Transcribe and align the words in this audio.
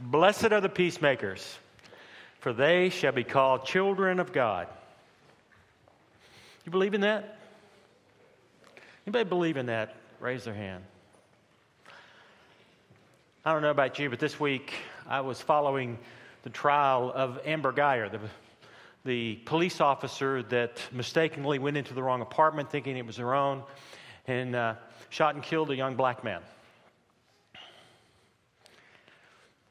Blessed 0.00 0.50
are 0.52 0.62
the 0.62 0.68
peacemakers, 0.70 1.58
for 2.38 2.54
they 2.54 2.88
shall 2.88 3.12
be 3.12 3.22
called 3.22 3.66
children 3.66 4.18
of 4.18 4.32
God. 4.32 4.66
You 6.64 6.72
believe 6.72 6.94
in 6.94 7.02
that? 7.02 7.36
Anybody 9.06 9.28
believe 9.28 9.58
in 9.58 9.66
that? 9.66 9.96
Raise 10.18 10.44
their 10.44 10.54
hand. 10.54 10.84
I 13.44 13.52
don't 13.52 13.60
know 13.60 13.70
about 13.70 13.98
you, 13.98 14.08
but 14.08 14.18
this 14.18 14.40
week 14.40 14.72
I 15.06 15.20
was 15.20 15.42
following 15.42 15.98
the 16.44 16.50
trial 16.50 17.12
of 17.14 17.38
Amber 17.44 17.72
Guyger, 17.72 18.10
the, 18.10 18.20
the 19.04 19.34
police 19.44 19.82
officer 19.82 20.42
that 20.44 20.80
mistakenly 20.92 21.58
went 21.58 21.76
into 21.76 21.92
the 21.92 22.02
wrong 22.02 22.22
apartment 22.22 22.70
thinking 22.70 22.96
it 22.96 23.04
was 23.04 23.18
her 23.18 23.34
own 23.34 23.62
and 24.26 24.56
uh, 24.56 24.74
shot 25.10 25.34
and 25.34 25.44
killed 25.44 25.70
a 25.70 25.76
young 25.76 25.94
black 25.94 26.24
man. 26.24 26.40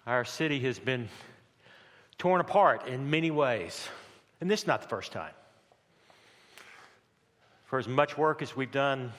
Our 0.07 0.25
city 0.25 0.59
has 0.61 0.79
been 0.79 1.09
torn 2.17 2.41
apart 2.41 2.87
in 2.87 3.09
many 3.09 3.31
ways, 3.31 3.87
and 4.41 4.49
this 4.49 4.61
is 4.61 4.67
not 4.67 4.81
the 4.81 4.87
first 4.87 5.11
time. 5.11 5.33
For 7.65 7.77
as 7.77 7.87
much 7.87 8.17
work 8.17 8.41
as 8.41 8.55
we've 8.55 8.71
done 8.71 9.11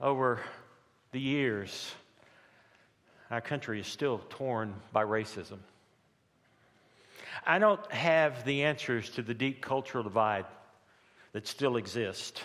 over 0.00 0.40
the 1.12 1.20
years, 1.20 1.92
our 3.30 3.40
country 3.40 3.78
is 3.78 3.86
still 3.86 4.20
torn 4.30 4.74
by 4.92 5.04
racism. 5.04 5.58
I 7.46 7.58
don't 7.58 7.92
have 7.92 8.44
the 8.44 8.64
answers 8.64 9.10
to 9.10 9.22
the 9.22 9.34
deep 9.34 9.62
cultural 9.62 10.02
divide 10.02 10.46
that 11.32 11.46
still 11.46 11.76
exists. 11.76 12.40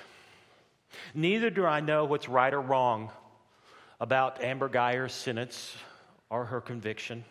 Neither 1.16 1.50
do 1.50 1.66
I 1.66 1.80
know 1.80 2.06
what's 2.06 2.30
right 2.30 2.54
or 2.54 2.62
wrong 2.62 3.10
about 4.00 4.44
Amber 4.44 4.70
Guyger's 4.70 5.14
sentence 5.14 5.76
or 6.34 6.46
her 6.46 6.60
conviction. 6.60 7.24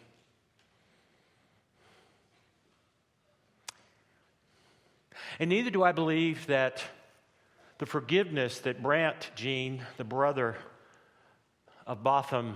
And 5.40 5.50
neither 5.50 5.70
do 5.70 5.82
I 5.82 5.90
believe 5.90 6.46
that 6.46 6.84
the 7.78 7.86
forgiveness 7.86 8.60
that 8.60 8.80
Brandt 8.80 9.32
Jean, 9.34 9.82
the 9.96 10.04
brother 10.04 10.54
of 11.84 12.04
Botham, 12.04 12.54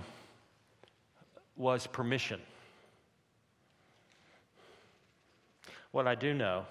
was 1.57 1.85
permission. 1.85 2.39
What 5.91 6.07
I 6.07 6.15
do 6.15 6.33
know 6.33 6.65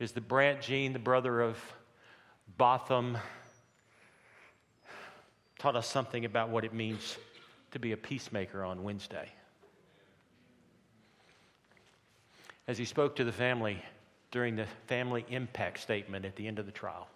is 0.00 0.10
that 0.12 0.26
Brandt 0.26 0.62
Jean, 0.62 0.92
the 0.92 0.98
brother 0.98 1.40
of 1.40 1.58
Botham, 2.58 3.18
taught 5.60 5.76
us 5.76 5.86
something 5.86 6.24
about 6.24 6.48
what 6.48 6.64
it 6.64 6.74
means 6.74 7.18
to 7.72 7.78
be 7.78 7.92
a 7.92 7.96
peacemaker 7.96 8.64
on 8.64 8.82
Wednesday. 8.82 9.28
As 12.68 12.78
he 12.78 12.84
spoke 12.84 13.16
to 13.16 13.24
the 13.24 13.32
family 13.32 13.82
during 14.30 14.56
the 14.56 14.66
family 14.86 15.24
impact 15.28 15.78
statement 15.78 16.24
at 16.24 16.36
the 16.36 16.46
end 16.46 16.58
of 16.58 16.66
the 16.66 16.72
trial. 16.72 17.08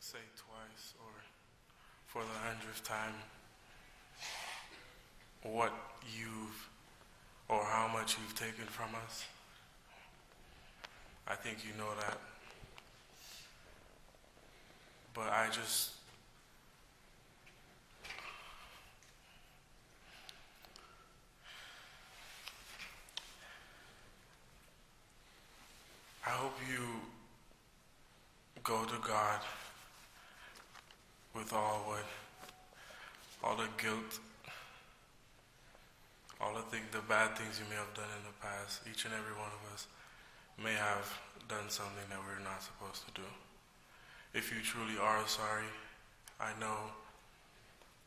Say 0.00 0.18
twice 0.36 0.94
or 1.00 1.12
for 2.06 2.22
the 2.22 2.38
hundredth 2.48 2.82
time 2.84 3.14
what 5.42 5.72
you've 6.16 6.68
or 7.48 7.64
how 7.64 7.88
much 7.88 8.16
you've 8.18 8.34
taken 8.34 8.64
from 8.66 8.94
us. 9.06 9.24
I 11.26 11.34
think 11.34 11.58
you 11.64 11.76
know 11.78 11.90
that. 11.98 12.18
But 15.18 15.32
I 15.32 15.48
just 15.50 15.94
I 26.24 26.30
hope 26.30 26.54
you 26.70 26.84
go 28.62 28.84
to 28.84 28.94
God 29.04 29.40
with 31.34 31.52
all 31.52 31.82
what 31.88 32.04
all 33.42 33.56
the 33.56 33.66
guilt 33.82 34.20
all 36.40 36.54
the 36.54 36.62
things, 36.70 36.84
the 36.92 37.00
bad 37.08 37.36
things 37.36 37.58
you 37.58 37.68
may 37.68 37.74
have 37.74 37.92
done 37.94 38.04
in 38.04 38.22
the 38.22 38.38
past, 38.40 38.82
each 38.88 39.04
and 39.04 39.12
every 39.14 39.32
one 39.32 39.50
of 39.50 39.74
us 39.74 39.88
may 40.62 40.74
have 40.74 41.12
done 41.48 41.68
something 41.68 42.06
that 42.08 42.18
we're 42.20 42.44
not 42.44 42.62
supposed 42.62 43.04
to 43.08 43.20
do. 43.20 43.26
If 44.34 44.52
you 44.52 44.60
truly 44.62 44.98
are 45.00 45.26
sorry, 45.26 45.64
I 46.40 46.50
know 46.60 46.76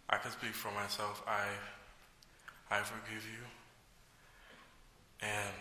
I 0.09 0.17
can 0.17 0.31
speak 0.31 0.53
for 0.53 0.71
myself. 0.71 1.23
I 1.27 1.45
I 2.69 2.79
forgive 2.83 3.25
you. 3.25 3.43
And 5.21 5.55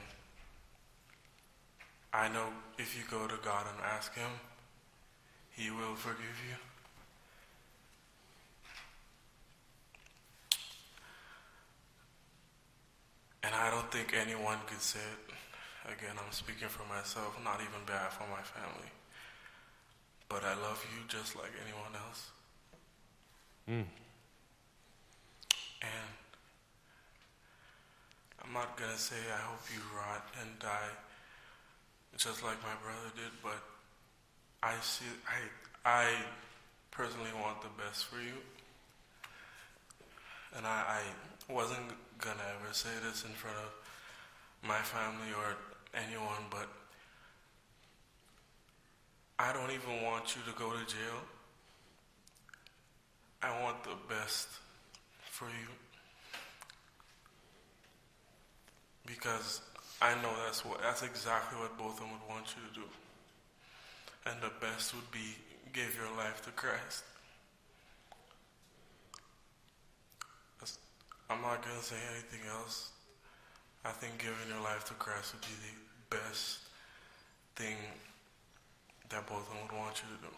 I 2.12 2.28
know 2.28 2.46
if 2.78 2.96
you 2.96 3.02
go 3.10 3.26
to 3.26 3.36
God 3.42 3.66
and 3.72 3.84
ask 3.84 4.14
him, 4.14 4.30
he 5.50 5.70
will 5.70 5.94
forgive 5.94 6.38
you. 6.48 6.56
And 13.42 13.54
I 13.54 13.70
don't 13.70 13.90
think 13.90 14.14
anyone 14.14 14.58
could 14.66 14.80
say 14.80 15.00
it. 15.00 15.34
Again, 15.92 16.16
I'm 16.16 16.32
speaking 16.32 16.68
for 16.68 16.86
myself, 16.88 17.36
not 17.42 17.60
even 17.60 17.84
bad 17.86 18.12
for 18.12 18.24
my 18.28 18.42
family. 18.42 18.90
But 20.30 20.44
I 20.44 20.54
love 20.62 20.82
you 20.94 21.04
just 21.08 21.36
like 21.36 21.52
anyone 21.60 21.92
else. 22.06 22.30
Mm. 23.68 23.84
And 25.82 26.10
I'm 28.42 28.52
not 28.54 28.78
going 28.78 28.92
to 28.92 28.98
say 28.98 29.16
I 29.28 29.40
hope 29.42 29.60
you 29.74 29.80
rot 29.94 30.24
and 30.40 30.58
die 30.58 30.94
just 32.16 32.42
like 32.42 32.60
my 32.62 32.74
brother 32.82 33.08
did, 33.16 33.32
but 33.42 33.62
I 34.62 34.74
see 34.82 35.06
I 35.24 35.40
I 35.88 36.06
personally 36.90 37.30
want 37.40 37.62
the 37.62 37.72
best 37.82 38.04
for 38.06 38.20
you. 38.20 38.36
And 40.56 40.66
I, 40.66 41.00
I 41.00 41.52
wasn't 41.52 41.88
gonna 42.18 42.44
ever 42.58 42.72
say 42.72 42.90
this 43.02 43.24
in 43.24 43.30
front 43.30 43.56
of 43.56 44.68
my 44.68 44.78
family 44.78 45.32
or 45.32 45.56
anyone, 45.94 46.44
but 46.50 46.68
I 49.40 49.54
don't 49.54 49.70
even 49.70 50.04
want 50.04 50.36
you 50.36 50.42
to 50.52 50.58
go 50.58 50.70
to 50.70 50.84
jail. 50.84 51.20
I 53.42 53.62
want 53.62 53.82
the 53.84 53.96
best 54.06 54.48
for 55.30 55.46
you. 55.46 55.72
Because 59.06 59.62
I 60.02 60.12
know 60.20 60.30
that's 60.44 60.62
what 60.62 60.82
that's 60.82 61.02
exactly 61.02 61.58
what 61.58 61.78
Botham 61.78 62.10
would 62.12 62.28
want 62.28 62.52
you 62.54 62.68
to 62.68 62.74
do. 62.80 62.86
And 64.26 64.36
the 64.42 64.52
best 64.60 64.94
would 64.94 65.10
be 65.10 65.34
give 65.72 65.96
your 65.96 66.14
life 66.18 66.44
to 66.44 66.50
Christ. 66.50 67.04
I'm 71.30 71.40
not 71.40 71.64
going 71.64 71.78
to 71.78 71.82
say 71.82 71.96
anything 72.12 72.46
else. 72.50 72.90
I 73.86 73.92
think 73.92 74.18
giving 74.18 74.50
your 74.50 74.62
life 74.62 74.84
to 74.86 74.94
Christ 74.94 75.32
would 75.32 75.42
be 75.42 75.56
the 75.64 76.16
best 76.18 76.58
thing 77.56 77.76
that 79.10 79.26
Botham 79.26 79.56
would 79.62 79.76
want 79.76 80.02
you 80.02 80.16
to 80.16 80.22
do. 80.22 80.32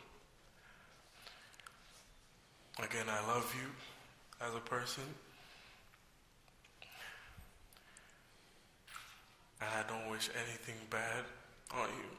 Again, 2.82 3.06
I 3.08 3.26
love 3.26 3.54
you 3.54 3.68
as 4.46 4.54
a 4.54 4.60
person. 4.60 5.04
And 9.60 9.70
I 9.70 9.82
don't 9.88 10.10
wish 10.10 10.30
anything 10.34 10.74
bad 10.90 11.24
on 11.70 11.88
you. 11.88 12.10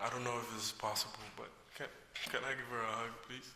I 0.00 0.10
don't 0.10 0.22
know 0.22 0.38
if 0.38 0.52
this 0.54 0.66
is 0.66 0.72
possible, 0.72 1.14
but 1.36 1.48
can, 1.76 1.86
can 2.30 2.40
I 2.44 2.50
give 2.50 2.66
her 2.70 2.82
a 2.82 2.86
hug, 2.86 3.10
please? 3.26 3.50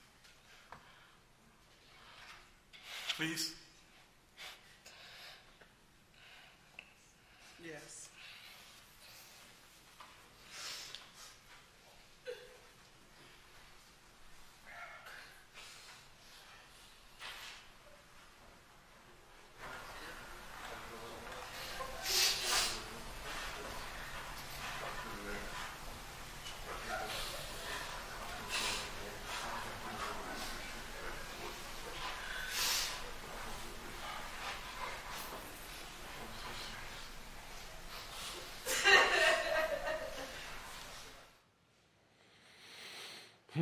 Please? 3.16 3.54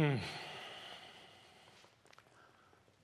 Hmm. 0.01 0.17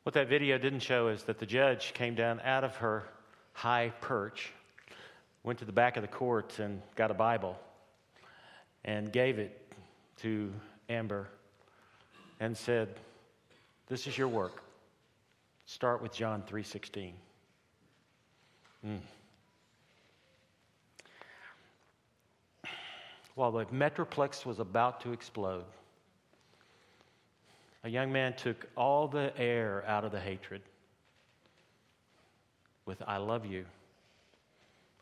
What 0.05 0.15
that 0.15 0.31
video 0.31 0.57
didn't 0.57 0.81
show 0.81 1.09
is 1.09 1.25
that 1.25 1.39
the 1.39 1.45
judge 1.45 1.93
came 1.93 2.15
down 2.15 2.41
out 2.41 2.65
of 2.65 2.75
her 2.77 3.05
high 3.53 3.93
perch, 4.01 4.51
went 5.43 5.59
to 5.59 5.67
the 5.67 5.73
back 5.73 5.99
of 5.99 6.03
the 6.03 6.09
court 6.09 6.59
and 6.59 6.81
got 6.95 7.11
a 7.11 7.15
Bible 7.15 7.59
and 8.87 9.13
gave 9.13 9.39
it 9.39 9.61
to 10.23 10.51
Amber 10.89 11.29
and 12.41 12.57
said, 12.57 12.99
"This 13.89 14.07
is 14.07 14.17
your 14.17 14.29
work. 14.29 14.63
Start 15.67 16.01
with 16.01 16.15
John 16.15 16.45
3:16." 16.45 17.13
Mm. 18.87 19.01
While 23.35 23.53
the 23.53 23.67
metroplex 23.67 24.47
was 24.47 24.61
about 24.61 25.03
to 25.03 25.13
explode, 25.13 25.67
a 27.87 27.89
young 27.89 28.11
man 28.11 28.35
took 28.35 28.67
all 28.77 29.07
the 29.07 29.33
air 29.39 29.85
out 29.87 30.05
of 30.05 30.11
the 30.11 30.19
hatred 30.19 30.61
with, 32.85 33.01
I 33.07 33.19
love 33.19 33.47
you. 33.47 33.65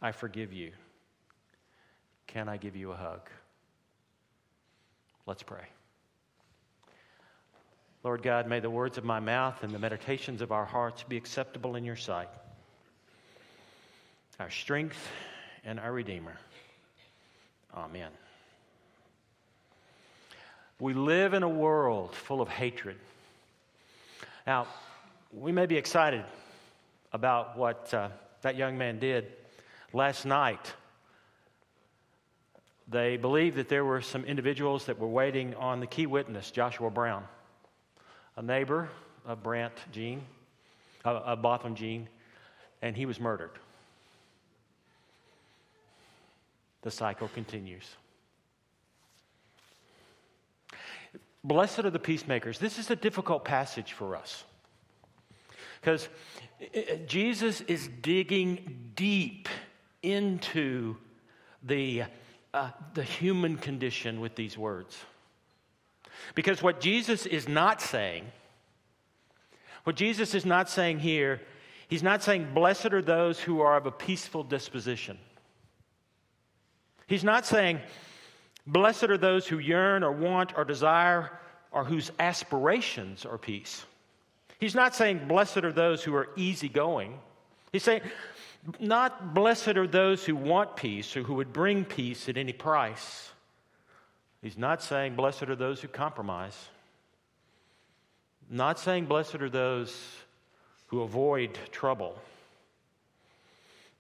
I 0.03 0.13
forgive 0.13 0.53
you. 0.53 0.71
Can 2.27 2.47
I 2.47 2.59
give 2.59 2.77
you 2.77 2.93
a 2.93 2.95
hug? 2.95 3.23
Let's 5.25 5.43
pray. 5.43 5.65
Lord 8.03 8.23
God, 8.23 8.47
may 8.47 8.61
the 8.61 8.69
words 8.69 8.99
of 8.99 9.05
my 9.05 9.19
mouth 9.19 9.63
and 9.63 9.73
the 9.73 9.79
meditations 9.79 10.43
of 10.43 10.53
our 10.53 10.67
hearts 10.67 11.05
be 11.05 11.17
acceptable 11.17 11.77
in 11.77 11.85
your 11.87 11.97
sight, 11.97 12.29
our 14.39 14.51
strength 14.51 15.09
and 15.65 15.81
our 15.81 15.91
Redeemer. 15.91 16.37
Amen. 17.75 18.11
We 20.81 20.93
live 20.93 21.35
in 21.35 21.43
a 21.43 21.49
world 21.49 22.15
full 22.15 22.41
of 22.41 22.49
hatred. 22.49 22.97
Now, 24.47 24.67
we 25.32 25.53
may 25.53 25.67
be 25.67 25.76
excited 25.76 26.25
about 27.12 27.56
what 27.56 27.93
uh, 27.94 28.09
that 28.43 28.56
young 28.56 28.76
man 28.76 28.99
did 28.99 29.26
last 29.93 30.25
night. 30.26 30.73
They 32.88 33.17
believe 33.17 33.55
that 33.55 33.69
there 33.69 33.85
were 33.85 34.03
some 34.03 34.25
individuals 34.25 34.87
that 34.87 34.99
were 34.99 35.09
waiting 35.09 35.55
on 35.55 35.81
the 35.81 35.87
key 35.87 36.06
witness, 36.06 36.50
Joshua 36.50 36.91
Brown, 36.91 37.25
a 38.37 38.43
neighbor 38.43 38.91
of 39.25 39.43
Brandt 39.43 39.73
Jean, 39.93 40.23
uh, 41.05 41.11
of 41.11 41.41
Botham 41.41 41.75
Jean, 41.75 42.09
and 42.82 42.94
he 42.94 43.06
was 43.06 43.19
murdered. 43.19 43.53
The 46.82 46.91
cycle 46.91 47.29
continues. 47.29 47.88
Blessed 51.44 51.81
are 51.81 51.91
the 51.91 51.99
peacemakers. 51.99 52.58
This 52.58 52.79
is 52.79 52.91
a 52.91 52.96
difficult 52.96 53.44
passage 53.44 53.93
for 53.93 54.17
us 54.17 54.44
because 55.81 56.08
Jesus 57.06 57.61
is 57.62 57.88
digging 58.00 58.91
deep 58.94 59.50
into 60.02 60.96
the, 61.62 62.05
uh, 62.55 62.70
the 62.94 63.02
human 63.02 63.58
condition 63.58 64.20
with 64.20 64.35
these 64.35 64.56
words. 64.56 64.96
Because 66.35 66.62
what 66.62 66.81
Jesus 66.81 67.26
is 67.26 67.47
not 67.47 67.82
saying, 67.82 68.25
what 69.85 69.97
Jesus 69.97 70.35
is 70.35 70.47
not 70.47 70.70
saying 70.70 71.00
here, 71.00 71.43
he's 71.88 72.02
not 72.02 72.23
saying, 72.23 72.55
Blessed 72.55 72.94
are 72.94 73.02
those 73.02 73.38
who 73.38 73.61
are 73.61 73.76
of 73.76 73.85
a 73.85 73.93
peaceful 73.93 74.43
disposition. 74.43 75.19
He's 77.06 77.25
not 77.25 77.44
saying, 77.44 77.81
Blessed 78.66 79.05
are 79.05 79.19
those 79.19 79.46
who 79.46 79.58
yearn 79.58 80.02
or 80.02 80.12
want 80.12 80.56
or 80.56 80.64
desire 80.64 81.31
or 81.70 81.84
whose 81.84 82.11
aspirations 82.19 83.26
are 83.26 83.38
peace. 83.38 83.84
He's 84.58 84.75
not 84.75 84.94
saying, 84.94 85.26
Blessed 85.28 85.58
are 85.58 85.72
those 85.72 86.02
who 86.02 86.14
are 86.14 86.28
easygoing. 86.37 87.19
He's 87.72 87.82
saying, 87.82 88.02
Not 88.78 89.34
blessed 89.34 89.76
are 89.76 89.87
those 89.87 90.25
who 90.25 90.37
want 90.37 90.76
peace 90.76 91.16
or 91.16 91.22
who 91.22 91.34
would 91.34 91.52
bring 91.52 91.84
peace 91.84 92.28
at 92.28 92.37
any 92.37 92.52
price. 92.52 93.31
He's 94.40 94.56
not 94.56 94.82
saying, 94.82 95.16
Blessed 95.16 95.44
are 95.44 95.56
those 95.56 95.81
who 95.81 95.88
compromise. 95.88 96.56
Not 98.49 98.78
saying, 98.78 99.06
Blessed 99.06 99.37
are 99.37 99.50
those 99.50 99.94
who 100.87 101.02
avoid 101.02 101.58
trouble. 101.72 102.16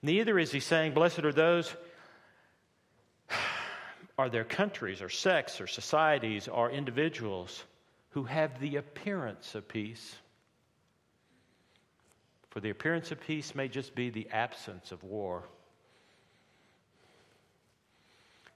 Neither 0.02 0.38
is 0.38 0.52
he 0.52 0.60
saying, 0.60 0.92
Blessed 0.92 1.24
are 1.24 1.32
those 1.32 1.74
are 4.16 4.28
there 4.28 4.44
countries 4.44 5.02
or 5.02 5.08
sects 5.08 5.60
or 5.60 5.66
societies 5.66 6.48
or 6.48 6.70
individuals 6.70 7.64
who 8.10 8.22
have 8.24 8.60
the 8.60 8.76
appearance 8.76 9.56
of 9.56 9.66
peace. 9.66 10.14
For 12.50 12.60
the 12.60 12.70
appearance 12.70 13.10
of 13.10 13.20
peace 13.20 13.56
may 13.56 13.66
just 13.66 13.96
be 13.96 14.10
the 14.10 14.28
absence 14.30 14.92
of 14.92 15.02
war. 15.02 15.42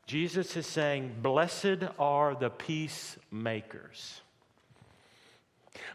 Jesus 0.07 0.57
is 0.57 0.67
saying, 0.67 1.17
Blessed 1.21 1.83
are 1.99 2.37
the 2.37 2.51
peacemakers. 2.51 4.21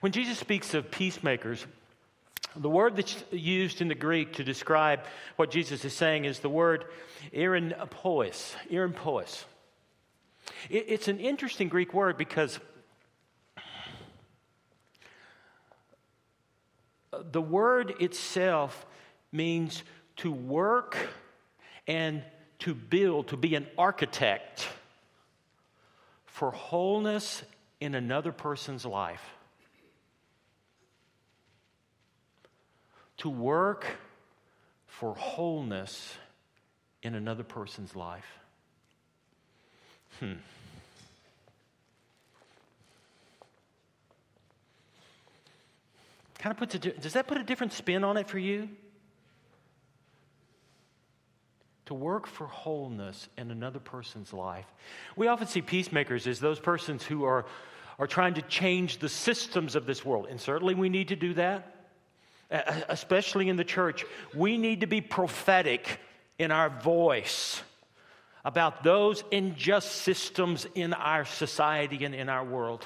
When 0.01 0.11
Jesus 0.11 0.37
speaks 0.37 0.73
of 0.73 0.91
peacemakers, 0.91 1.65
the 2.55 2.69
word 2.69 2.97
that's 2.97 3.23
used 3.31 3.81
in 3.81 3.87
the 3.87 3.95
Greek 3.95 4.33
to 4.33 4.43
describe 4.43 4.99
what 5.37 5.49
Jesus 5.49 5.85
is 5.85 5.93
saying 5.93 6.25
is 6.25 6.39
the 6.39 6.49
word 6.49 6.85
erinpois. 7.33 8.55
Erinpois. 8.69 9.45
It's 10.69 11.07
an 11.07 11.19
interesting 11.19 11.67
Greek 11.67 11.93
word 11.93 12.17
because 12.17 12.59
the 17.31 17.41
word 17.41 17.93
itself 17.99 18.85
means 19.31 19.83
to 20.17 20.31
work 20.31 20.97
and 21.87 22.23
to 22.59 22.73
build, 22.73 23.29
to 23.29 23.37
be 23.37 23.55
an 23.55 23.67
architect 23.77 24.67
for 26.25 26.51
wholeness 26.51 27.43
in 27.79 27.95
another 27.95 28.31
person's 28.31 28.85
life. 28.85 29.23
To 33.17 33.29
work 33.29 33.85
for 34.87 35.13
wholeness 35.15 36.15
in 37.01 37.15
another 37.15 37.43
person's 37.43 37.95
life. 37.95 38.39
Hmm. 40.19 40.33
Kind 46.43 46.51
of 46.51 46.57
puts 46.57 46.75
a, 46.75 46.79
does 46.79 47.13
that 47.13 47.27
put 47.27 47.37
a 47.37 47.43
different 47.43 47.71
spin 47.71 48.03
on 48.03 48.17
it 48.17 48.27
for 48.27 48.37
you? 48.37 48.67
To 51.85 51.93
work 51.93 52.27
for 52.27 52.47
wholeness 52.47 53.29
in 53.37 53.49
another 53.49 53.79
person's 53.79 54.33
life. 54.33 54.65
We 55.15 55.27
often 55.27 55.47
see 55.47 55.61
peacemakers 55.61 56.27
as 56.27 56.41
those 56.41 56.59
persons 56.59 57.03
who 57.03 57.23
are, 57.23 57.45
are 57.97 58.07
trying 58.07 58.33
to 58.33 58.41
change 58.41 58.99
the 58.99 59.07
systems 59.07 59.75
of 59.75 59.85
this 59.85 60.03
world. 60.03 60.27
And 60.29 60.39
certainly 60.39 60.75
we 60.75 60.89
need 60.89 61.07
to 61.09 61.15
do 61.15 61.33
that, 61.35 61.87
especially 62.89 63.47
in 63.47 63.55
the 63.55 63.63
church. 63.63 64.03
We 64.35 64.57
need 64.57 64.81
to 64.81 64.87
be 64.87 64.99
prophetic 64.99 65.99
in 66.37 66.51
our 66.51 66.69
voice 66.69 67.61
about 68.45 68.83
those 68.83 69.23
unjust 69.31 69.91
systems 69.91 70.67
in 70.75 70.93
our 70.93 71.25
society 71.25 72.03
and 72.03 72.13
in 72.13 72.29
our 72.29 72.43
world. 72.43 72.85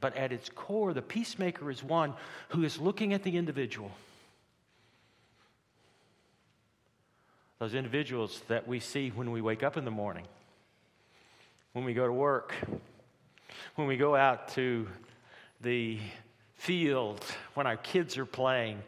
But 0.00 0.16
at 0.16 0.32
its 0.32 0.48
core, 0.48 0.92
the 0.92 1.02
peacemaker 1.02 1.70
is 1.70 1.82
one 1.82 2.14
who 2.48 2.64
is 2.64 2.78
looking 2.78 3.14
at 3.14 3.22
the 3.22 3.36
individual. 3.36 3.90
Those 7.58 7.74
individuals 7.74 8.42
that 8.48 8.68
we 8.68 8.80
see 8.80 9.10
when 9.10 9.30
we 9.30 9.40
wake 9.40 9.62
up 9.62 9.76
in 9.76 9.84
the 9.84 9.90
morning, 9.90 10.26
when 11.72 11.84
we 11.84 11.94
go 11.94 12.06
to 12.06 12.12
work, 12.12 12.54
when 13.76 13.86
we 13.86 13.96
go 13.96 14.14
out 14.14 14.48
to 14.48 14.86
the 15.62 15.98
field, 16.56 17.24
when 17.54 17.66
our 17.66 17.76
kids 17.76 18.18
are 18.18 18.26
playing, 18.26 18.82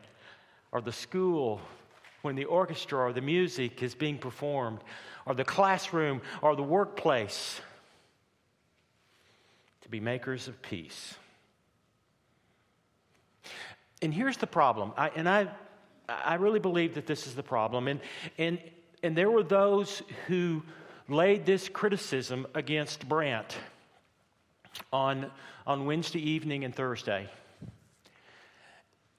or 0.72 0.82
the 0.82 0.92
school, 0.92 1.62
when 2.22 2.34
the 2.34 2.44
orchestra 2.44 2.98
or 2.98 3.12
the 3.12 3.20
music 3.20 3.82
is 3.82 3.94
being 3.94 4.18
performed, 4.18 4.80
or 5.26 5.34
the 5.34 5.44
classroom 5.44 6.20
or 6.42 6.56
the 6.56 6.62
workplace 6.62 7.60
to 9.82 9.88
be 9.88 10.00
makers 10.00 10.48
of 10.48 10.60
peace. 10.62 11.14
And 14.00 14.14
here's 14.14 14.36
the 14.36 14.46
problem, 14.46 14.92
I, 14.96 15.08
and 15.08 15.28
I, 15.28 15.48
I 16.08 16.34
really 16.34 16.60
believe 16.60 16.94
that 16.94 17.06
this 17.06 17.26
is 17.26 17.34
the 17.34 17.42
problem. 17.42 17.88
And, 17.88 18.00
and, 18.38 18.58
and 19.02 19.16
there 19.16 19.30
were 19.30 19.42
those 19.42 20.02
who 20.26 20.62
laid 21.08 21.46
this 21.46 21.68
criticism 21.68 22.46
against 22.54 23.08
Brandt 23.08 23.56
on, 24.92 25.30
on 25.66 25.86
Wednesday 25.86 26.20
evening 26.20 26.64
and 26.64 26.74
Thursday. 26.74 27.28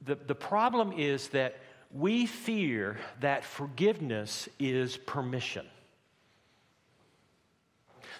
The, 0.05 0.15
the 0.15 0.35
problem 0.35 0.93
is 0.93 1.27
that 1.29 1.57
we 1.91 2.25
fear 2.25 2.97
that 3.19 3.43
forgiveness 3.43 4.47
is 4.59 4.97
permission. 4.97 5.65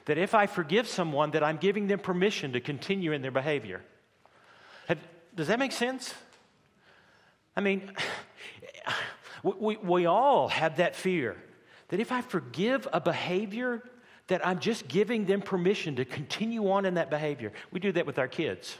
that 0.06 0.18
if 0.18 0.34
I 0.34 0.48
forgive 0.48 0.88
someone, 0.88 1.32
that 1.32 1.44
I'm 1.44 1.58
giving 1.58 1.86
them 1.86 2.00
permission 2.00 2.54
to 2.54 2.60
continue 2.60 3.12
in 3.12 3.22
their 3.22 3.32
behavior. 3.32 3.82
Have, 4.88 4.98
does 5.36 5.48
that 5.48 5.60
make 5.60 5.72
sense? 5.72 6.16
I 7.56 7.62
mean, 7.62 7.92
we, 9.44 9.78
we 9.78 10.06
all 10.08 10.48
have 10.48 10.78
that 10.78 10.96
fear 10.96 11.36
that 11.90 12.00
if 12.00 12.12
I 12.12 12.22
forgive 12.22 12.88
a 12.92 13.00
behavior, 13.00 13.84
that 14.28 14.46
I'm 14.46 14.60
just 14.60 14.88
giving 14.88 15.26
them 15.26 15.42
permission 15.42 15.96
to 15.98 16.06
continue 16.06 16.72
on 16.72 16.86
in 16.86 16.96
that 16.96 17.10
behavior. 17.10 17.52
We 17.72 17.80
do 17.80 17.92
that 17.92 18.06
with 18.06 18.18
our 18.18 18.28
kids. 18.28 18.78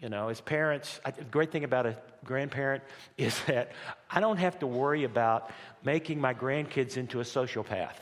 You 0.00 0.08
know, 0.08 0.28
as 0.28 0.40
parents, 0.40 0.98
I, 1.04 1.10
the 1.10 1.24
great 1.24 1.52
thing 1.52 1.64
about 1.64 1.86
a 1.86 1.96
grandparent 2.24 2.82
is 3.18 3.38
that 3.44 3.72
I 4.10 4.20
don't 4.20 4.38
have 4.38 4.58
to 4.60 4.66
worry 4.66 5.04
about 5.04 5.50
making 5.84 6.20
my 6.20 6.34
grandkids 6.34 6.96
into 6.96 7.20
a 7.20 7.24
sociopath. 7.24 7.96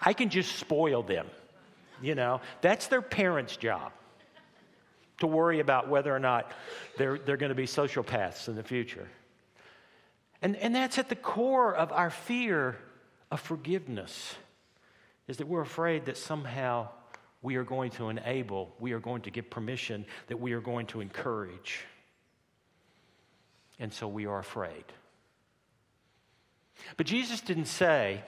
I 0.00 0.12
can 0.12 0.30
just 0.30 0.56
spoil 0.56 1.02
them. 1.02 1.26
You 2.02 2.14
know, 2.14 2.40
that's 2.60 2.88
their 2.88 3.02
parents' 3.02 3.56
job 3.56 3.92
to 5.18 5.26
worry 5.26 5.60
about 5.60 5.88
whether 5.88 6.14
or 6.14 6.18
not 6.18 6.52
they're, 6.98 7.18
they're 7.18 7.36
going 7.36 7.50
to 7.50 7.54
be 7.54 7.66
sociopaths 7.66 8.48
in 8.48 8.56
the 8.56 8.62
future. 8.62 9.08
And, 10.42 10.56
and 10.56 10.74
that's 10.74 10.98
at 10.98 11.08
the 11.08 11.16
core 11.16 11.74
of 11.74 11.92
our 11.92 12.10
fear 12.10 12.76
of 13.30 13.40
forgiveness, 13.40 14.34
is 15.28 15.38
that 15.38 15.46
we're 15.46 15.62
afraid 15.62 16.06
that 16.06 16.16
somehow 16.16 16.88
we 17.44 17.56
are 17.56 17.62
going 17.62 17.90
to 17.92 18.08
enable, 18.08 18.74
we 18.80 18.92
are 18.92 18.98
going 18.98 19.20
to 19.20 19.30
give 19.30 19.50
permission, 19.50 20.06
that 20.28 20.40
we 20.40 20.54
are 20.54 20.62
going 20.62 20.86
to 20.86 21.02
encourage. 21.02 21.84
And 23.78 23.92
so 23.92 24.08
we 24.08 24.24
are 24.24 24.38
afraid. 24.38 24.84
But 26.96 27.04
Jesus 27.04 27.42
didn't 27.42 27.66
say 27.66 28.22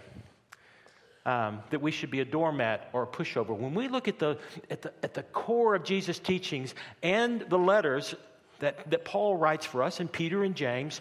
um, 1.25 1.63
that 1.71 1.81
we 1.81 1.93
should 1.93 2.11
be 2.11 2.21
a 2.21 2.27
doormat 2.27 2.91
or 2.93 3.05
a 3.05 3.07
pushover. 3.07 3.57
When 3.57 3.75
we 3.75 3.89
look 3.89 4.07
at 4.07 4.19
the, 4.19 4.39
at 4.71 4.83
the, 4.83 4.93
at 5.03 5.15
the 5.15 5.23
core 5.23 5.75
of 5.75 5.83
Jesus' 5.83 6.19
teachings 6.19 6.75
and 7.03 7.41
the 7.41 7.59
letters 7.59 8.15
that, 8.61 8.91
that 8.91 9.07
Paul 9.07 9.39
writes 9.39 9.65
for 9.65 9.83
us, 9.83 9.99
and 9.99 10.13
Peter 10.13 10.45
and 10.45 10.55
James, 10.55 11.01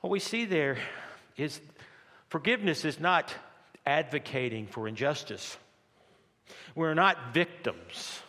what 0.00 0.10
we 0.10 0.18
see 0.18 0.44
there 0.44 0.76
is 1.36 1.60
forgiveness 2.30 2.84
is 2.84 2.98
not 2.98 3.32
advocating 3.86 4.66
for 4.66 4.88
injustice. 4.88 5.56
We're 6.74 6.94
not 6.94 7.32
victims. 7.32 8.20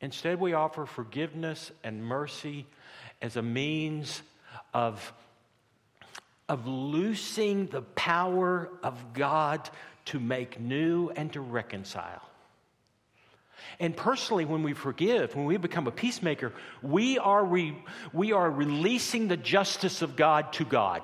Instead, 0.00 0.40
we 0.40 0.52
offer 0.52 0.84
forgiveness 0.84 1.70
and 1.84 2.04
mercy 2.04 2.66
as 3.20 3.36
a 3.36 3.42
means 3.42 4.22
of, 4.74 5.12
of 6.48 6.66
loosing 6.66 7.66
the 7.66 7.82
power 7.82 8.68
of 8.82 9.14
God 9.14 9.70
to 10.06 10.18
make 10.18 10.60
new 10.60 11.10
and 11.10 11.32
to 11.32 11.40
reconcile. 11.40 12.22
And 13.78 13.96
personally, 13.96 14.44
when 14.44 14.64
we 14.64 14.72
forgive, 14.72 15.36
when 15.36 15.44
we 15.44 15.56
become 15.56 15.86
a 15.86 15.92
peacemaker, 15.92 16.52
we 16.82 17.18
are, 17.18 17.44
re, 17.44 17.76
we 18.12 18.32
are 18.32 18.50
releasing 18.50 19.28
the 19.28 19.36
justice 19.36 20.02
of 20.02 20.16
God 20.16 20.52
to 20.54 20.64
God. 20.64 21.02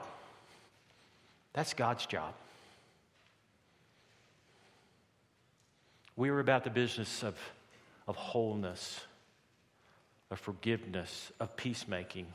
That's 1.52 1.72
God's 1.74 2.04
job. 2.06 2.34
We 6.18 6.30
are 6.30 6.40
about 6.40 6.64
the 6.64 6.70
business 6.70 7.22
of, 7.22 7.36
of 8.08 8.16
wholeness, 8.16 9.00
of 10.32 10.40
forgiveness, 10.40 11.30
of 11.38 11.56
peacemaking, 11.56 12.26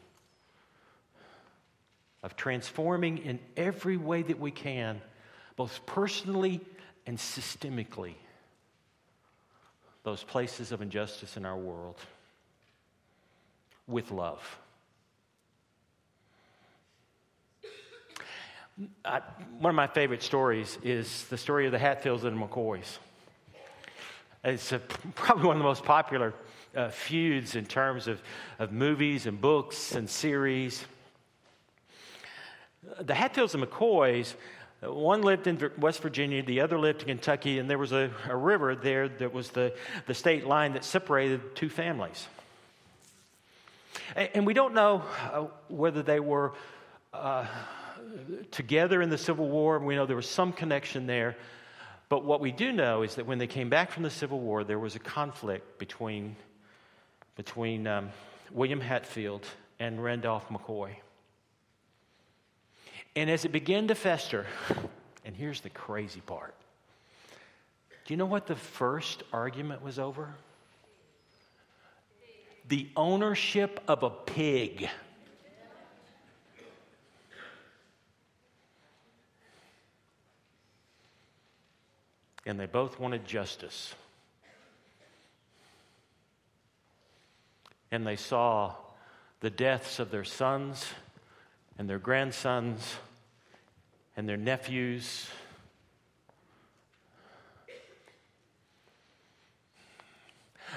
of 2.23 2.37
transforming 2.37 3.17
in 3.17 3.39
every 3.57 3.97
way 3.97 4.21
that 4.21 4.39
we 4.39 4.51
can, 4.51 5.01
both 5.57 5.85
personally 5.85 6.61
and 7.05 7.17
systemically, 7.17 8.13
those 10.03 10.23
places 10.23 10.71
of 10.71 10.81
injustice 10.81 11.35
in 11.35 11.45
our 11.45 11.57
world 11.57 11.97
with 13.85 14.11
love. 14.11 14.59
I, 19.03 19.19
one 19.59 19.71
of 19.71 19.75
my 19.75 19.87
favorite 19.87 20.23
stories 20.23 20.77
is 20.83 21.25
the 21.25 21.37
story 21.37 21.65
of 21.65 21.73
the 21.73 21.79
Hatfields 21.79 22.23
and 22.23 22.39
the 22.39 22.45
McCoys. 22.47 22.97
It's 24.45 24.73
a, 24.73 24.79
probably 25.15 25.45
one 25.45 25.55
of 25.55 25.59
the 25.59 25.67
most 25.67 25.85
popular 25.85 26.33
uh, 26.75 26.89
feuds 26.89 27.55
in 27.55 27.65
terms 27.65 28.09
of, 28.09 28.21
of 28.59 28.73
movies 28.73 29.25
and 29.25 29.39
books 29.39 29.95
and 29.95 30.09
series. 30.09 30.83
The 32.99 33.13
Hatfields 33.13 33.55
and 33.55 33.63
McCoys, 33.63 34.33
one 34.81 35.21
lived 35.21 35.47
in 35.47 35.71
West 35.77 36.01
Virginia, 36.01 36.43
the 36.43 36.59
other 36.59 36.77
lived 36.77 37.03
in 37.03 37.07
Kentucky, 37.07 37.59
and 37.59 37.69
there 37.69 37.77
was 37.77 37.93
a, 37.93 38.11
a 38.27 38.35
river 38.35 38.75
there 38.75 39.07
that 39.07 39.33
was 39.33 39.49
the, 39.51 39.73
the 40.07 40.13
state 40.13 40.45
line 40.45 40.73
that 40.73 40.83
separated 40.83 41.55
two 41.55 41.69
families. 41.69 42.27
And, 44.13 44.29
and 44.33 44.45
we 44.45 44.53
don't 44.53 44.73
know 44.73 45.03
uh, 45.31 45.45
whether 45.69 46.03
they 46.03 46.19
were 46.19 46.51
uh, 47.13 47.45
together 48.51 49.01
in 49.01 49.09
the 49.09 49.17
Civil 49.17 49.47
War. 49.47 49.79
We 49.79 49.95
know 49.95 50.05
there 50.05 50.17
was 50.17 50.29
some 50.29 50.51
connection 50.51 51.07
there. 51.07 51.37
But 52.09 52.25
what 52.25 52.41
we 52.41 52.51
do 52.51 52.71
know 52.71 53.01
is 53.01 53.15
that 53.15 53.25
when 53.25 53.37
they 53.37 53.47
came 53.47 53.69
back 53.69 53.91
from 53.91 54.03
the 54.03 54.09
Civil 54.09 54.39
War, 54.39 54.63
there 54.63 54.79
was 54.79 54.95
a 54.95 54.99
conflict 54.99 55.79
between, 55.79 56.35
between 57.35 57.87
um, 57.87 58.09
William 58.51 58.81
Hatfield 58.81 59.45
and 59.79 60.03
Randolph 60.03 60.47
McCoy. 60.49 60.95
And 63.15 63.29
as 63.29 63.45
it 63.45 63.51
began 63.51 63.87
to 63.87 63.95
fester, 63.95 64.45
and 65.25 65.35
here's 65.35 65.61
the 65.61 65.69
crazy 65.69 66.21
part 66.21 66.53
do 68.05 68.13
you 68.13 68.17
know 68.17 68.25
what 68.25 68.47
the 68.47 68.55
first 68.55 69.23
argument 69.31 69.81
was 69.81 69.97
over? 69.97 70.35
The 72.67 72.89
ownership 72.97 73.79
of 73.87 74.03
a 74.03 74.09
pig. 74.09 74.89
And 82.45 82.59
they 82.59 82.65
both 82.65 82.99
wanted 82.99 83.25
justice. 83.25 83.93
And 87.91 88.05
they 88.05 88.15
saw 88.15 88.73
the 89.39 89.49
deaths 89.49 89.99
of 89.99 90.09
their 90.09 90.23
sons 90.23 90.87
and 91.77 91.89
their 91.89 91.99
grandsons 91.99 92.95
and 94.15 94.27
their 94.27 94.37
nephews. 94.37 95.27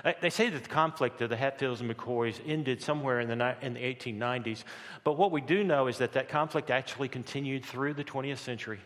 Uh, 0.04 0.12
they 0.20 0.30
say 0.30 0.50
that 0.50 0.62
the 0.62 0.68
conflict 0.68 1.22
of 1.22 1.30
the 1.30 1.36
Hatfields 1.36 1.80
and 1.80 1.90
McCoys 1.90 2.38
ended 2.46 2.82
somewhere 2.82 3.20
in 3.20 3.28
the, 3.28 3.56
in 3.62 3.74
the 3.74 3.80
1890s, 3.80 4.64
but 5.04 5.14
what 5.14 5.32
we 5.32 5.40
do 5.40 5.64
know 5.64 5.86
is 5.86 5.98
that 5.98 6.12
that 6.12 6.28
conflict 6.28 6.70
actually 6.70 7.08
continued 7.08 7.64
through 7.64 7.94
the 7.94 8.04
20th 8.04 8.38
century. 8.38 8.80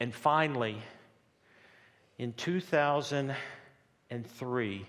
And 0.00 0.14
finally, 0.14 0.78
in 2.18 2.32
2003, 2.34 4.86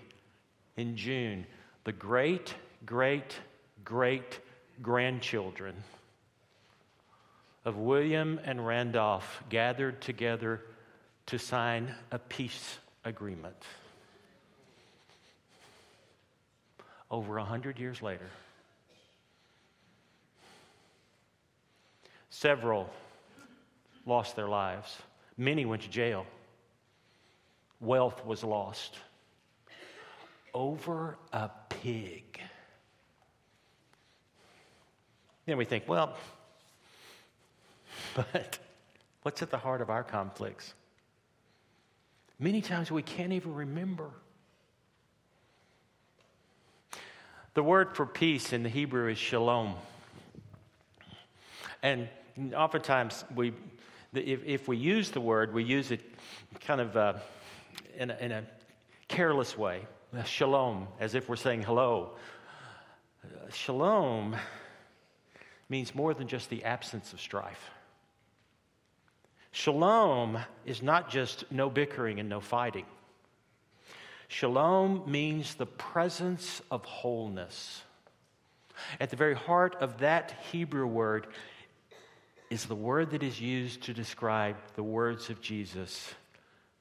in 0.76 0.96
June, 0.96 1.46
the 1.84 1.92
great, 1.92 2.54
great, 2.86 3.36
great 3.84 4.40
grandchildren 4.80 5.74
of 7.64 7.76
William 7.76 8.40
and 8.44 8.64
Randolph 8.66 9.42
gathered 9.50 10.00
together 10.00 10.62
to 11.26 11.38
sign 11.38 11.94
a 12.10 12.18
peace 12.18 12.78
agreement. 13.04 13.62
Over 17.10 17.38
a 17.38 17.44
hundred 17.44 17.78
years 17.78 18.02
later, 18.02 18.28
several 22.30 22.88
lost 24.06 24.36
their 24.36 24.48
lives, 24.48 24.96
many 25.36 25.66
went 25.66 25.82
to 25.82 25.90
jail 25.90 26.24
wealth 27.80 28.24
was 28.24 28.42
lost 28.42 28.96
over 30.54 31.16
a 31.32 31.50
pig. 31.68 32.40
Then 35.46 35.56
we 35.56 35.64
think, 35.64 35.84
well, 35.86 36.16
but 38.14 38.58
what's 39.22 39.42
at 39.42 39.50
the 39.50 39.58
heart 39.58 39.80
of 39.80 39.90
our 39.90 40.02
conflicts? 40.02 40.74
Many 42.38 42.60
times 42.60 42.90
we 42.90 43.02
can't 43.02 43.32
even 43.32 43.54
remember. 43.54 44.10
The 47.54 47.62
word 47.62 47.96
for 47.96 48.06
peace 48.06 48.52
in 48.52 48.62
the 48.62 48.68
Hebrew 48.68 49.08
is 49.08 49.18
shalom. 49.18 49.74
And 51.82 52.08
oftentimes, 52.54 53.24
we, 53.34 53.52
if, 54.14 54.44
if 54.44 54.68
we 54.68 54.76
use 54.76 55.10
the 55.10 55.20
word, 55.20 55.52
we 55.52 55.64
use 55.64 55.90
it 55.90 56.00
kind 56.60 56.80
of. 56.80 56.96
Uh, 56.96 57.14
in 57.96 58.10
a, 58.10 58.16
in 58.16 58.32
a 58.32 58.44
careless 59.08 59.56
way. 59.56 59.86
Shalom, 60.24 60.88
as 61.00 61.14
if 61.14 61.28
we're 61.28 61.36
saying 61.36 61.62
hello. 61.62 62.12
Shalom 63.52 64.36
means 65.68 65.94
more 65.94 66.14
than 66.14 66.28
just 66.28 66.48
the 66.48 66.64
absence 66.64 67.12
of 67.12 67.20
strife. 67.20 67.70
Shalom 69.50 70.38
is 70.64 70.82
not 70.82 71.10
just 71.10 71.50
no 71.50 71.68
bickering 71.68 72.20
and 72.20 72.28
no 72.28 72.40
fighting. 72.40 72.86
Shalom 74.28 75.10
means 75.10 75.54
the 75.54 75.66
presence 75.66 76.62
of 76.70 76.84
wholeness. 76.84 77.82
At 79.00 79.10
the 79.10 79.16
very 79.16 79.34
heart 79.34 79.76
of 79.80 79.98
that 79.98 80.34
Hebrew 80.52 80.86
word 80.86 81.26
is 82.50 82.66
the 82.66 82.74
word 82.74 83.10
that 83.10 83.22
is 83.22 83.40
used 83.40 83.82
to 83.84 83.94
describe 83.94 84.56
the 84.74 84.82
words 84.82 85.28
of 85.28 85.40
Jesus 85.40 86.14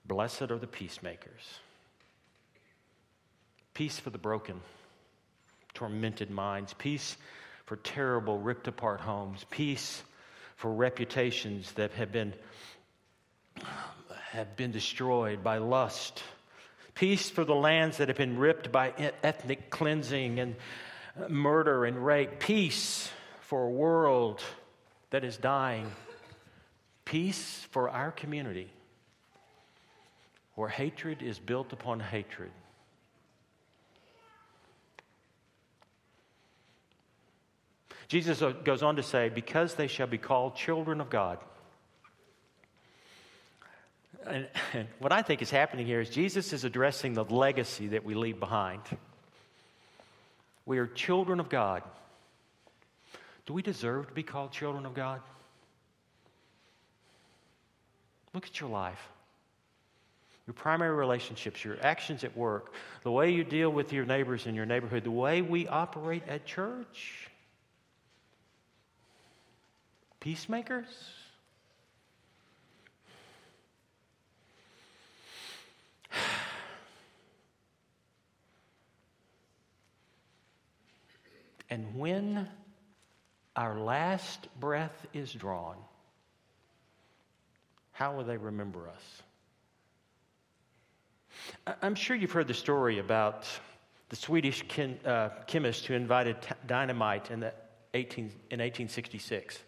Blessed 0.07 0.43
are 0.43 0.57
the 0.57 0.67
peacemakers. 0.67 1.59
Peace 3.73 3.99
for 3.99 4.09
the 4.09 4.17
broken, 4.17 4.61
tormented 5.73 6.31
minds, 6.31 6.73
peace 6.73 7.17
for 7.65 7.75
terrible, 7.77 8.39
ripped 8.39 8.67
apart 8.67 9.01
homes, 9.01 9.45
peace 9.49 10.01
for 10.55 10.73
reputations 10.73 11.73
that 11.73 11.91
have 11.91 12.11
been, 12.11 12.33
have 14.31 14.55
been 14.55 14.71
destroyed 14.71 15.43
by 15.43 15.57
lust, 15.57 16.23
peace 16.95 17.29
for 17.29 17.43
the 17.43 17.53
lands 17.53 17.97
that 17.97 18.07
have 18.07 18.17
been 18.17 18.37
ripped 18.37 18.71
by 18.71 18.93
ethnic 19.21 19.69
cleansing 19.69 20.39
and 20.39 20.55
murder 21.27 21.85
and 21.85 22.03
rape, 22.03 22.39
peace 22.39 23.11
for 23.41 23.65
a 23.65 23.69
world 23.69 24.41
that 25.09 25.25
is 25.25 25.37
dying, 25.37 25.91
peace 27.03 27.67
for 27.69 27.89
our 27.89 28.11
community 28.11 28.71
where 30.57 30.67
hatred 30.67 31.21
is 31.21 31.37
built 31.37 31.71
upon 31.71 31.99
hatred. 31.99 32.49
Jesus 38.07 38.41
uh, 38.41 38.53
goes 38.63 38.81
on 38.81 38.95
to 38.95 39.03
say, 39.03 39.29
because 39.29 39.75
they 39.75 39.85
shall 39.85 40.07
be 40.07 40.17
called 40.17 40.55
children 40.55 40.99
of 40.99 41.11
God. 41.11 41.37
And, 44.25 44.47
and, 44.73 44.87
what 44.97 45.11
I 45.11 45.21
think 45.21 45.43
is 45.43 45.51
happening 45.51 45.85
here 45.85 46.01
is 46.01 46.09
Jesus 46.09 46.51
is 46.51 46.63
addressing 46.63 47.13
the 47.13 47.23
legacy 47.23 47.89
that 47.89 48.03
we 48.03 48.15
leave 48.15 48.39
behind. 48.39 48.81
We 50.65 50.79
are 50.79 50.87
children 50.87 51.39
of 51.39 51.49
God. 51.49 51.83
Do 53.45 53.53
we 53.53 53.61
deserve 53.61 54.07
to 54.07 54.13
be 54.13 54.23
called 54.23 54.53
children 54.53 54.87
of 54.87 54.95
God? 54.95 55.21
Look 58.33 58.47
at 58.47 58.59
your 58.59 58.71
life. 58.71 59.11
Your 60.47 60.53
primary 60.53 60.95
relationships, 60.95 61.63
your 61.65 61.77
actions 61.81 62.23
at 62.23 62.35
work, 62.37 62.71
the 63.03 63.11
way 63.11 63.31
you 63.31 63.43
deal 63.43 63.69
with 63.69 63.91
your 63.91 64.05
neighbors 64.05 64.47
in 64.47 64.55
your 64.55 64.65
neighborhood, 64.65 65.03
the 65.03 65.11
way 65.11 65.41
we 65.41 65.67
operate 65.67 66.23
at 66.27 66.45
church. 66.45 67.29
Peacemakers? 70.21 70.87
And 81.69 81.95
when 81.95 82.47
our 83.57 83.77
last 83.77 84.47
breath 84.57 85.05
is 85.13 85.33
drawn, 85.33 85.75
how 87.91 88.15
will 88.15 88.23
they 88.23 88.37
remember 88.37 88.87
us? 88.87 89.21
I'm 91.81 91.95
sure 91.95 92.15
you've 92.15 92.31
heard 92.31 92.47
the 92.47 92.53
story 92.53 92.99
about 92.99 93.47
the 94.09 94.15
Swedish 94.15 94.63
kin, 94.67 94.99
uh, 95.05 95.29
chemist 95.47 95.85
who 95.85 95.93
invented 95.93 96.37
dynamite 96.65 97.29
in, 97.31 97.41
the 97.41 97.53
18, 97.93 98.23
in 98.23 98.59
1866. 98.59 99.59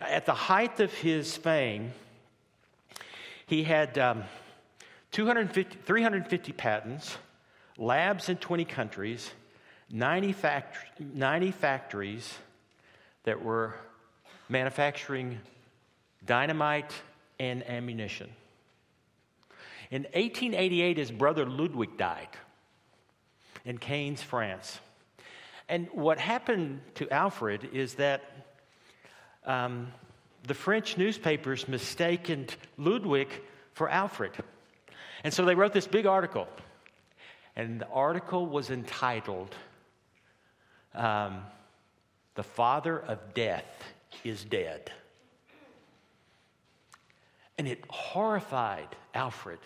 At 0.00 0.26
the 0.26 0.34
height 0.34 0.80
of 0.80 0.92
his 0.92 1.36
fame, 1.36 1.92
he 3.46 3.62
had 3.62 3.98
um, 3.98 4.24
250, 5.12 5.78
350 5.84 6.52
patents, 6.52 7.16
labs 7.76 8.28
in 8.28 8.36
20 8.36 8.64
countries, 8.64 9.30
90, 9.90 10.32
fact- 10.32 11.00
90 11.00 11.50
factories 11.50 12.34
that 13.24 13.42
were 13.42 13.74
manufacturing 14.48 15.38
dynamite 16.24 16.92
and 17.38 17.68
ammunition. 17.68 18.30
In 19.94 20.02
1888, 20.02 20.96
his 20.96 21.12
brother 21.12 21.46
Ludwig 21.46 21.96
died 21.96 22.26
in 23.64 23.78
Cannes, 23.78 24.20
France. 24.20 24.80
And 25.68 25.86
what 25.92 26.18
happened 26.18 26.80
to 26.96 27.08
Alfred 27.10 27.68
is 27.72 27.94
that 27.94 28.24
um, 29.46 29.92
the 30.48 30.54
French 30.54 30.98
newspapers 30.98 31.68
mistaken 31.68 32.48
Ludwig 32.76 33.28
for 33.74 33.88
Alfred. 33.88 34.32
And 35.22 35.32
so 35.32 35.44
they 35.44 35.54
wrote 35.54 35.72
this 35.72 35.86
big 35.86 36.06
article. 36.06 36.48
And 37.54 37.80
the 37.80 37.86
article 37.86 38.46
was 38.46 38.70
entitled, 38.70 39.54
um, 40.92 41.44
The 42.34 42.42
Father 42.42 42.98
of 42.98 43.32
Death 43.32 43.84
is 44.24 44.42
Dead. 44.42 44.90
And 47.56 47.68
it 47.68 47.84
horrified 47.88 48.88
Alfred. 49.14 49.60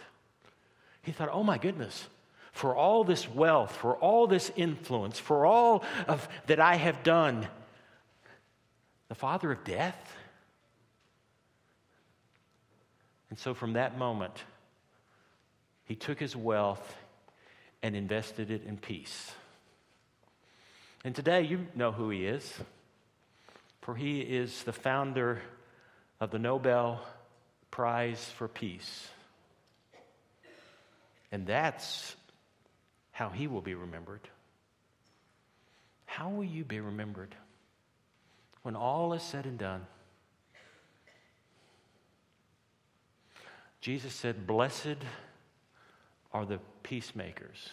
He 1.08 1.12
thought, 1.12 1.30
oh 1.32 1.42
my 1.42 1.56
goodness, 1.56 2.06
for 2.52 2.76
all 2.76 3.02
this 3.02 3.26
wealth, 3.26 3.74
for 3.74 3.96
all 3.96 4.26
this 4.26 4.52
influence, 4.56 5.18
for 5.18 5.46
all 5.46 5.82
of 6.06 6.28
that 6.48 6.60
I 6.60 6.74
have 6.74 7.02
done, 7.02 7.48
the 9.08 9.14
father 9.14 9.50
of 9.50 9.64
death? 9.64 10.16
And 13.30 13.38
so 13.38 13.54
from 13.54 13.72
that 13.72 13.96
moment, 13.96 14.44
he 15.86 15.94
took 15.94 16.20
his 16.20 16.36
wealth 16.36 16.94
and 17.82 17.96
invested 17.96 18.50
it 18.50 18.64
in 18.66 18.76
peace. 18.76 19.32
And 21.04 21.14
today, 21.14 21.40
you 21.40 21.68
know 21.74 21.90
who 21.90 22.10
he 22.10 22.26
is, 22.26 22.52
for 23.80 23.94
he 23.94 24.20
is 24.20 24.62
the 24.64 24.74
founder 24.74 25.40
of 26.20 26.32
the 26.32 26.38
Nobel 26.38 27.00
Prize 27.70 28.22
for 28.36 28.46
Peace. 28.46 29.08
And 31.30 31.46
that's 31.46 32.16
how 33.10 33.28
he 33.28 33.46
will 33.46 33.60
be 33.60 33.74
remembered. 33.74 34.28
How 36.06 36.30
will 36.30 36.44
you 36.44 36.64
be 36.64 36.80
remembered 36.80 37.34
when 38.62 38.74
all 38.76 39.12
is 39.12 39.22
said 39.22 39.44
and 39.44 39.58
done? 39.58 39.86
Jesus 43.80 44.12
said, 44.12 44.46
Blessed 44.46 44.98
are 46.32 46.44
the 46.44 46.58
peacemakers, 46.82 47.70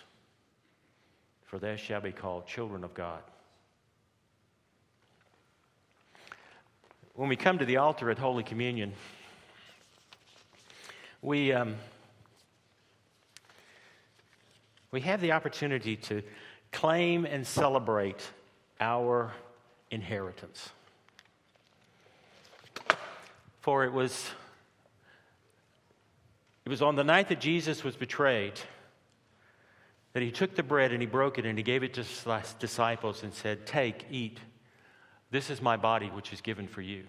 for 1.45 1.57
they 1.57 1.77
shall 1.77 2.01
be 2.01 2.11
called 2.11 2.47
children 2.47 2.83
of 2.83 2.93
God. 2.93 3.21
When 7.15 7.29
we 7.29 7.35
come 7.35 7.57
to 7.59 7.65
the 7.65 7.77
altar 7.77 8.11
at 8.11 8.19
Holy 8.19 8.43
Communion, 8.43 8.93
we, 11.21 11.53
um, 11.53 11.75
we 14.95 15.01
have 15.01 15.19
the 15.19 15.33
opportunity 15.33 15.97
to 15.97 16.23
claim 16.71 17.25
and 17.25 17.45
celebrate 17.45 18.23
our 18.79 19.33
inheritance. 19.91 20.69
For 23.59 23.83
it 23.83 23.91
was, 23.91 24.31
it 26.63 26.69
was 26.69 26.81
on 26.81 26.95
the 26.95 27.03
night 27.03 27.27
that 27.27 27.41
Jesus 27.41 27.83
was 27.83 27.97
betrayed 27.97 28.53
that 30.13 30.23
he 30.23 30.31
took 30.31 30.55
the 30.55 30.63
bread 30.63 30.93
and 30.93 31.01
he 31.01 31.07
broke 31.07 31.37
it 31.37 31.45
and 31.45 31.57
he 31.57 31.63
gave 31.65 31.83
it 31.83 31.93
to 31.95 32.01
his 32.01 32.53
disciples 32.57 33.23
and 33.23 33.33
said, 33.33 33.65
Take, 33.65 34.05
eat. 34.09 34.39
This 35.29 35.49
is 35.49 35.61
my 35.61 35.75
body, 35.75 36.07
which 36.07 36.31
is 36.31 36.39
given 36.39 36.69
for 36.69 36.81
you. 36.81 37.03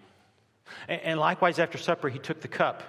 And 0.89 1.21
likewise, 1.21 1.61
after 1.61 1.79
supper, 1.79 2.09
he 2.09 2.19
took 2.19 2.41
the 2.41 2.49
cup. 2.49 2.83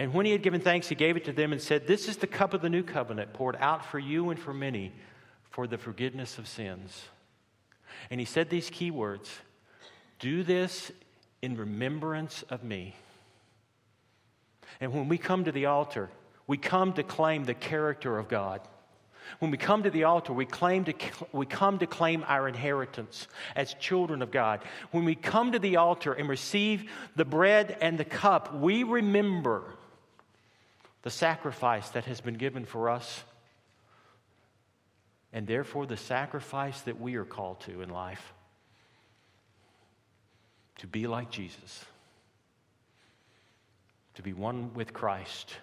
And 0.00 0.14
when 0.14 0.24
he 0.24 0.32
had 0.32 0.42
given 0.42 0.62
thanks, 0.62 0.88
he 0.88 0.94
gave 0.94 1.18
it 1.18 1.26
to 1.26 1.32
them 1.32 1.52
and 1.52 1.60
said, 1.60 1.86
This 1.86 2.08
is 2.08 2.16
the 2.16 2.26
cup 2.26 2.54
of 2.54 2.62
the 2.62 2.70
new 2.70 2.82
covenant 2.82 3.34
poured 3.34 3.56
out 3.60 3.84
for 3.84 3.98
you 3.98 4.30
and 4.30 4.40
for 4.40 4.54
many 4.54 4.94
for 5.50 5.66
the 5.66 5.76
forgiveness 5.76 6.38
of 6.38 6.48
sins. 6.48 7.04
And 8.10 8.18
he 8.18 8.24
said 8.24 8.48
these 8.48 8.70
key 8.70 8.90
words 8.90 9.30
Do 10.18 10.42
this 10.42 10.90
in 11.42 11.54
remembrance 11.54 12.42
of 12.48 12.64
me. 12.64 12.94
And 14.80 14.94
when 14.94 15.06
we 15.06 15.18
come 15.18 15.44
to 15.44 15.52
the 15.52 15.66
altar, 15.66 16.08
we 16.46 16.56
come 16.56 16.94
to 16.94 17.02
claim 17.02 17.44
the 17.44 17.52
character 17.52 18.16
of 18.16 18.26
God. 18.26 18.62
When 19.40 19.50
we 19.50 19.58
come 19.58 19.82
to 19.82 19.90
the 19.90 20.04
altar, 20.04 20.32
we, 20.32 20.46
claim 20.46 20.86
to, 20.86 20.94
we 21.30 21.44
come 21.44 21.78
to 21.78 21.86
claim 21.86 22.24
our 22.26 22.48
inheritance 22.48 23.28
as 23.54 23.74
children 23.74 24.22
of 24.22 24.30
God. 24.30 24.62
When 24.92 25.04
we 25.04 25.14
come 25.14 25.52
to 25.52 25.58
the 25.58 25.76
altar 25.76 26.14
and 26.14 26.26
receive 26.26 26.90
the 27.16 27.26
bread 27.26 27.76
and 27.82 27.98
the 27.98 28.06
cup, 28.06 28.54
we 28.54 28.82
remember 28.82 29.74
the 31.02 31.10
sacrifice 31.10 31.88
that 31.90 32.04
has 32.04 32.20
been 32.20 32.34
given 32.34 32.64
for 32.64 32.90
us, 32.90 33.22
and 35.32 35.46
therefore 35.46 35.86
the 35.86 35.96
sacrifice 35.96 36.80
that 36.82 37.00
we 37.00 37.14
are 37.16 37.24
called 37.24 37.60
to 37.60 37.82
in 37.82 37.88
life 37.88 38.32
to 40.78 40.86
be 40.86 41.06
like 41.06 41.30
Jesus. 41.30 41.84
to 44.20 44.22
be 44.22 44.32
one 44.34 44.74
with 44.74 44.92
Christ 44.92 45.56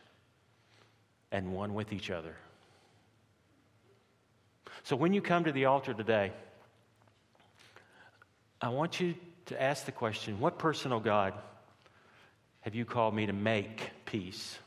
and 1.31 1.53
one 1.53 1.75
with 1.75 1.93
each 1.93 2.09
other. 2.09 2.35
So 4.83 4.95
when 4.95 5.13
you 5.13 5.21
come 5.21 5.43
to 5.43 5.51
the 5.51 5.65
altar 5.65 5.93
today, 5.93 6.31
I 8.59 8.69
want 8.69 8.99
you 8.99 9.13
to 9.47 9.61
ask 9.61 9.85
the 9.85 9.91
question 9.91 10.39
what 10.39 10.57
personal 10.57 10.99
God 10.99 11.33
have 12.61 12.73
you 12.73 12.83
called 12.83 13.13
me 13.13 13.27
to 13.27 13.33
make 13.33 13.91
peace? 14.05 14.57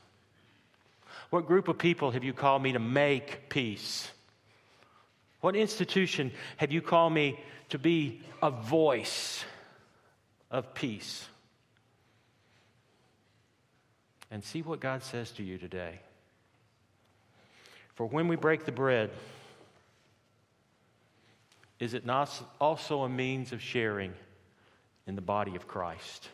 What 1.31 1.47
group 1.47 1.69
of 1.69 1.79
people 1.79 2.11
have 2.11 2.25
you 2.25 2.33
called 2.33 2.63
me 2.63 2.73
to 2.73 2.79
make 2.79 3.49
peace? 3.49 4.11
What 5.41 5.57
institution 5.57 6.33
have 6.59 6.73
you 6.73 6.83
called 6.83 7.13
me 7.13 7.39
to 7.71 7.79
be 7.79 8.21
a 8.43 8.51
voice 8.51 9.45
of 10.51 10.75
peace? 10.75 11.27
And 14.31 14.45
see 14.45 14.63
what 14.63 14.81
God 14.81 15.03
says 15.03 15.31
to 15.33 15.43
you 15.43 15.57
today. 15.57 16.01
For 17.95 18.07
when 18.07 18.29
we 18.29 18.37
break 18.37 18.65
the 18.65 18.73
bread, 18.73 19.11
is 21.79 21.95
it 21.95 22.05
not 22.05 22.31
also 22.61 23.03
a 23.03 23.09
means 23.09 23.53
of 23.53 23.63
sharing 23.63 24.13
in 25.07 25.15
the 25.15 25.23
body 25.23 25.57
of 25.57 25.67
Christ? 25.67 26.29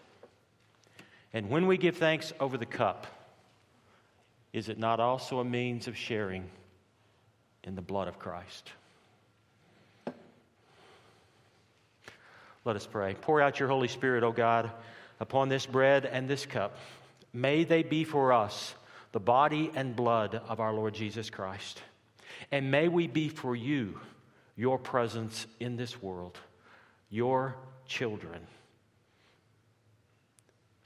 And 1.33 1.51
when 1.51 1.67
we 1.67 1.77
give 1.77 1.97
thanks 1.97 2.33
over 2.41 2.57
the 2.57 2.67
cup, 2.67 3.07
is 4.53 4.69
it 4.69 4.79
not 4.79 5.01
also 5.01 5.41
a 5.41 5.45
means 5.45 5.89
of 5.89 5.97
sharing 5.97 6.49
in 7.65 7.75
the 7.75 7.83
blood 7.83 8.09
of 8.09 8.19
Christ? 8.19 8.71
Let 12.65 12.75
us 12.75 12.87
pray. 12.87 13.15
Pour 13.15 13.41
out 13.41 13.61
your 13.61 13.69
Holy 13.69 13.87
Spirit, 13.87 14.25
O 14.25 14.33
God, 14.33 14.73
upon 15.21 15.49
this 15.49 15.67
bread 15.67 16.05
and 16.05 16.29
this 16.29 16.47
cup. 16.47 16.77
May 17.33 17.65
they 17.65 17.83
be 17.83 18.03
for 18.03 18.33
us 18.33 18.75
the 19.13 19.21
body 19.21 19.71
and 19.75 19.95
blood 19.95 20.41
of 20.49 20.59
our 20.59 20.73
Lord 20.73 20.95
Jesus 20.95 21.31
Christ. 21.31 21.81
And 22.51 22.71
may 22.71 22.89
we 22.89 23.07
be 23.07 23.29
for 23.29 23.55
you 23.55 24.01
your 24.57 24.79
presence 24.79 25.47
in 25.61 25.77
this 25.77 26.03
world, 26.03 26.39
your 27.09 27.57
children. 27.87 28.47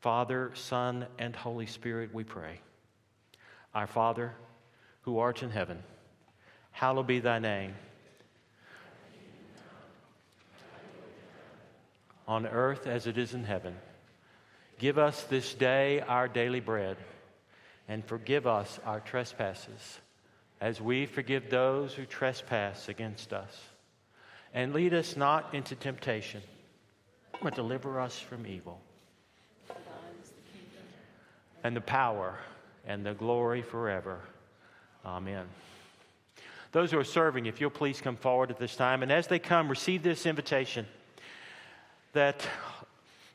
Father, 0.00 0.50
Son, 0.54 1.06
and 1.18 1.34
Holy 1.34 1.66
Spirit, 1.66 2.12
we 2.12 2.24
pray. 2.24 2.60
Our 3.74 3.86
Father, 3.86 4.32
who 5.02 5.18
art 5.18 5.42
in 5.42 5.50
heaven, 5.50 5.82
hallowed 6.72 7.06
be 7.06 7.20
thy 7.20 7.38
name. 7.38 7.74
On 12.26 12.46
earth 12.46 12.86
as 12.86 13.06
it 13.06 13.18
is 13.18 13.34
in 13.34 13.44
heaven. 13.44 13.76
Give 14.78 14.98
us 14.98 15.22
this 15.24 15.54
day 15.54 16.00
our 16.00 16.26
daily 16.26 16.60
bread, 16.60 16.96
and 17.88 18.04
forgive 18.04 18.46
us 18.46 18.80
our 18.84 19.00
trespasses 19.00 20.00
as 20.60 20.80
we 20.80 21.06
forgive 21.06 21.48
those 21.48 21.94
who 21.94 22.04
trespass 22.04 22.88
against 22.88 23.32
us. 23.32 23.58
And 24.52 24.72
lead 24.72 24.94
us 24.94 25.16
not 25.16 25.54
into 25.54 25.74
temptation, 25.74 26.42
but 27.42 27.54
deliver 27.54 28.00
us 28.00 28.18
from 28.18 28.46
evil. 28.46 28.80
And 31.62 31.76
the 31.76 31.80
power 31.80 32.38
and 32.86 33.04
the 33.04 33.14
glory 33.14 33.62
forever. 33.62 34.20
Amen. 35.04 35.46
Those 36.72 36.90
who 36.90 36.98
are 36.98 37.04
serving, 37.04 37.46
if 37.46 37.60
you'll 37.60 37.70
please 37.70 38.00
come 38.00 38.16
forward 38.16 38.50
at 38.50 38.58
this 38.58 38.76
time. 38.76 39.02
And 39.02 39.10
as 39.10 39.26
they 39.26 39.38
come, 39.38 39.68
receive 39.68 40.02
this 40.02 40.26
invitation 40.26 40.86
that 42.12 42.46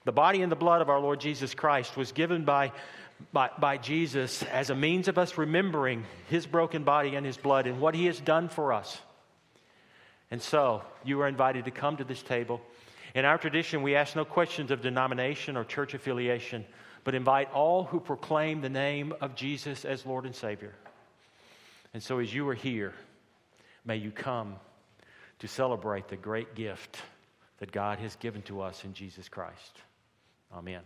the 0.06 0.12
body 0.12 0.42
and 0.42 0.52
the 0.52 0.56
blood 0.56 0.82
of 0.82 0.90
our 0.90 1.00
Lord 1.00 1.20
Jesus 1.20 1.54
Christ 1.54 1.98
was 1.98 2.12
given 2.12 2.46
by 2.46 2.72
by, 3.32 3.50
by 3.58 3.78
Jesus 3.78 4.44
as 4.44 4.70
a 4.70 4.76
means 4.76 5.08
of 5.08 5.18
us 5.18 5.38
remembering 5.38 6.06
his 6.30 6.46
broken 6.46 6.84
body 6.84 7.16
and 7.16 7.26
his 7.26 7.38
blood 7.38 7.68
and 7.68 7.80
what 7.80 7.96
he 7.96 8.06
has 8.06 8.20
done 8.20 8.50
for 8.50 8.74
us. 8.74 9.00
And 10.32 10.42
so 10.42 10.82
you 11.04 11.22
are 11.22 11.28
invited 11.28 11.66
to 11.66 11.72
come 11.72 11.98
to 11.98 12.04
this 12.04 12.22
table. 12.22 12.62
In 13.14 13.26
our 13.26 13.38
tradition, 13.38 13.84
we 13.84 13.96
ask 13.96 14.16
no 14.16 14.26
questions 14.26 14.72
of 14.72 14.82
denomination 14.82 15.56
or 15.56 15.64
church 15.64 15.94
affiliation, 15.94 16.66
but 17.06 17.16
invite 17.16 17.54
all 17.54 17.86
who 17.86 18.02
proclaim 18.02 18.60
the 18.60 18.70
name 18.70 19.14
of 19.22 19.36
Jesus 19.36 19.86
as 19.86 20.06
Lord 20.06 20.26
and 20.26 20.36
Savior. 20.36 20.74
And 21.94 22.04
so 22.04 22.20
as 22.20 22.34
you 22.34 22.50
are 22.50 22.56
here, 22.56 22.94
may 23.86 23.96
you 23.96 24.12
come 24.12 24.56
to 25.40 25.48
celebrate 25.48 26.10
the 26.10 26.18
great 26.18 26.56
gift 26.56 26.98
that 27.60 27.72
God 27.72 28.00
has 28.00 28.16
given 28.18 28.42
to 28.44 28.60
us 28.60 28.84
in 28.84 28.94
Jesus 28.94 29.30
Christ. 29.30 29.78
Amen. 30.52 30.82